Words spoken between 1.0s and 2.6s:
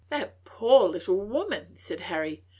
old woman!" said Harry.